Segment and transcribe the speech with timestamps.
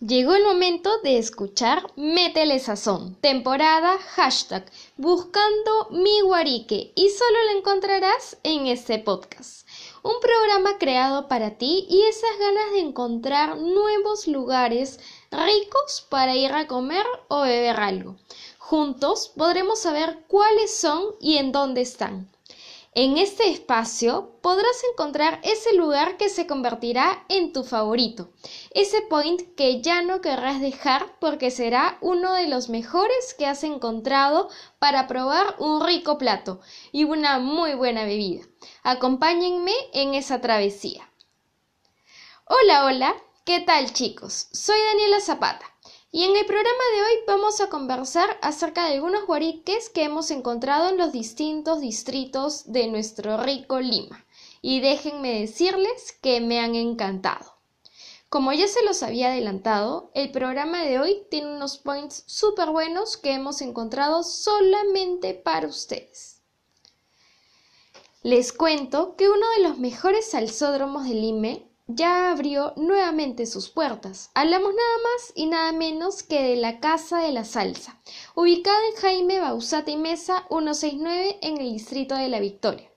[0.00, 4.64] Llegó el momento de escuchar Métele Sazón, temporada hashtag
[4.96, 9.68] buscando mi guarique y solo lo encontrarás en este podcast.
[10.02, 14.98] Un programa creado para ti y esas ganas de encontrar nuevos lugares
[15.30, 18.16] ricos para ir a comer o beber algo.
[18.58, 22.31] Juntos podremos saber cuáles son y en dónde están.
[22.94, 28.34] En este espacio podrás encontrar ese lugar que se convertirá en tu favorito,
[28.72, 33.64] ese point que ya no querrás dejar porque será uno de los mejores que has
[33.64, 36.60] encontrado para probar un rico plato
[36.92, 38.44] y una muy buena bebida.
[38.82, 41.10] Acompáñenme en esa travesía.
[42.44, 44.48] Hola, hola, ¿qué tal chicos?
[44.52, 45.71] Soy Daniela Zapata.
[46.14, 50.30] Y en el programa de hoy vamos a conversar acerca de algunos guariques que hemos
[50.30, 54.22] encontrado en los distintos distritos de nuestro rico Lima.
[54.60, 57.56] Y déjenme decirles que me han encantado.
[58.28, 63.16] Como ya se los había adelantado, el programa de hoy tiene unos points súper buenos
[63.16, 66.42] que hemos encontrado solamente para ustedes.
[68.22, 71.58] Les cuento que uno de los mejores salsódromos de Lima
[71.94, 74.30] ya abrió nuevamente sus puertas.
[74.34, 78.00] Hablamos nada más y nada menos que de la Casa de la Salsa,
[78.34, 82.88] ubicada en Jaime Bausata y Mesa 169 en el distrito de La Victoria.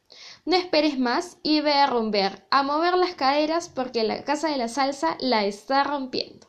[0.45, 4.55] No esperes más y ve a romper, a mover las caderas porque la Casa de
[4.57, 6.47] la Salsa la está rompiendo.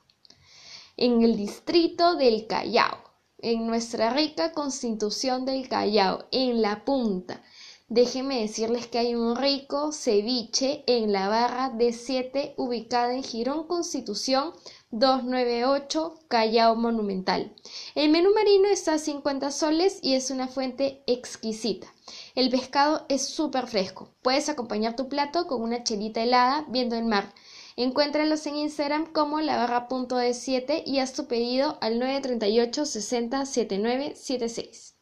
[0.97, 3.10] En el distrito del Callao
[3.43, 7.43] en nuestra rica constitución del Callao, en la punta.
[7.89, 13.67] Déjenme decirles que hay un rico ceviche en la barra de 7 ubicada en Girón
[13.67, 14.53] Constitución
[14.93, 17.53] 298 Callao Monumental.
[17.97, 21.93] El menú marino está a 50 soles y es una fuente exquisita.
[22.37, 24.15] El pescado es súper fresco.
[24.23, 27.35] Puedes acompañar tu plato con una chelita helada viendo el mar.
[27.83, 32.85] Encuéntralos en Instagram como la barra punto de 7 y haz tu pedido al 938
[32.85, 34.97] 60 7976.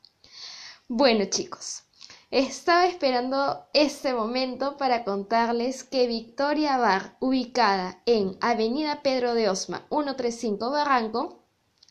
[0.86, 1.82] Bueno chicos,
[2.30, 9.84] estaba esperando este momento para contarles que Victoria Bar, ubicada en Avenida Pedro de Osma
[9.88, 11.42] 135 Barranco,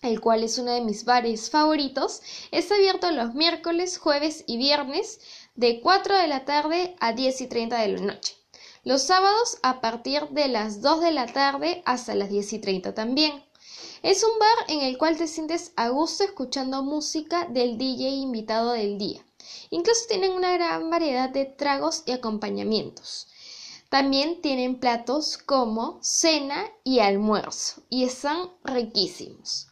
[0.02, 2.22] el cual es uno de mis bares favoritos,
[2.52, 5.20] está abierto los miércoles, jueves y viernes
[5.54, 8.38] de 4 de la tarde a 10 y 30 de la noche.
[8.88, 12.96] Los sábados a partir de las 2 de la tarde hasta las 10 y 30
[12.96, 13.44] también.
[14.02, 18.72] Es un bar en el cual te sientes a gusto escuchando música del DJ invitado
[18.72, 19.26] del día.
[19.72, 23.28] Incluso tienen una gran variedad de tragos y acompañamientos.
[23.90, 29.68] También tienen platos como cena y almuerzo y están riquísimos.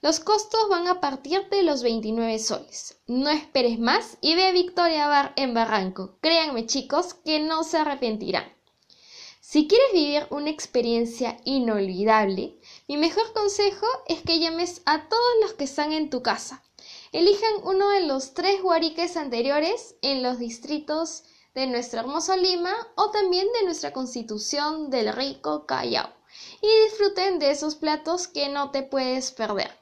[0.00, 3.00] Los costos van a partir de los 29 soles.
[3.08, 6.18] No esperes más y ve a Victoria Bar en Barranco.
[6.20, 8.59] Créanme chicos que no se arrepentirán.
[9.52, 12.54] Si quieres vivir una experiencia inolvidable,
[12.86, 16.62] mi mejor consejo es que llames a todos los que están en tu casa.
[17.10, 23.10] Elijan uno de los tres guariques anteriores en los distritos de nuestro hermoso Lima o
[23.10, 26.10] también de nuestra constitución del rico Callao
[26.62, 29.72] y disfruten de esos platos que no te puedes perder.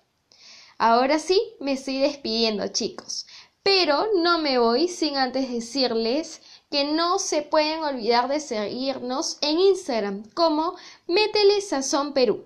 [0.79, 3.27] Ahora sí, me estoy despidiendo chicos,
[3.63, 6.41] pero no me voy sin antes decirles
[6.71, 10.75] que no se pueden olvidar de seguirnos en Instagram como
[11.07, 12.45] Métele Sazón Perú.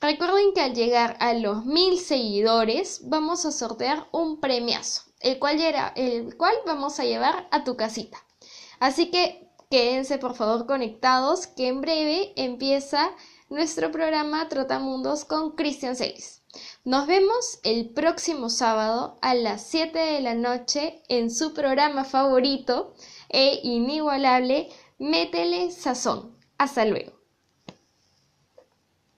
[0.00, 5.60] Recuerden que al llegar a los mil seguidores vamos a sortear un premiazo, el cual,
[5.94, 8.18] el cual vamos a llevar a tu casita.
[8.78, 13.10] Así que quédense por favor conectados que en breve empieza
[13.50, 16.42] nuestro programa Trotamundos con Cristian Celis.
[16.84, 22.94] Nos vemos el próximo sábado a las 7 de la noche en su programa favorito
[23.28, 24.68] e inigualable,
[24.98, 26.36] métele sazón.
[26.58, 27.19] Hasta luego.